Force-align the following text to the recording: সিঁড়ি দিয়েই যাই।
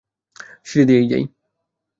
সিঁড়ি 0.65 0.83
দিয়েই 0.87 1.07
যাই। 1.11 1.23